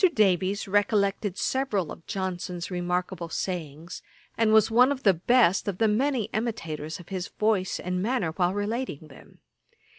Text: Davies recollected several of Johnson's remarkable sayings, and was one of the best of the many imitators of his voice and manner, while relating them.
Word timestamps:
Davies 0.15 0.67
recollected 0.67 1.37
several 1.37 1.91
of 1.91 2.07
Johnson's 2.07 2.71
remarkable 2.71 3.29
sayings, 3.29 4.01
and 4.35 4.51
was 4.51 4.71
one 4.71 4.91
of 4.91 5.03
the 5.03 5.13
best 5.13 5.67
of 5.67 5.77
the 5.77 5.87
many 5.87 6.23
imitators 6.33 6.99
of 6.99 7.09
his 7.09 7.27
voice 7.27 7.79
and 7.79 8.01
manner, 8.01 8.31
while 8.31 8.55
relating 8.55 9.09
them. 9.09 9.41